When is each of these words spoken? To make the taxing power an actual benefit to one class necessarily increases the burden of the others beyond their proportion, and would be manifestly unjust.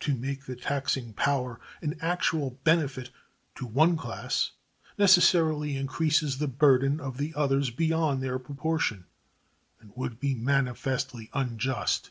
To 0.00 0.14
make 0.16 0.46
the 0.46 0.56
taxing 0.56 1.12
power 1.12 1.60
an 1.82 1.96
actual 2.00 2.58
benefit 2.64 3.10
to 3.54 3.64
one 3.64 3.96
class 3.96 4.50
necessarily 4.98 5.76
increases 5.76 6.38
the 6.38 6.48
burden 6.48 6.98
of 6.98 7.16
the 7.16 7.32
others 7.36 7.70
beyond 7.70 8.24
their 8.24 8.40
proportion, 8.40 9.04
and 9.78 9.92
would 9.94 10.18
be 10.18 10.34
manifestly 10.34 11.30
unjust. 11.32 12.10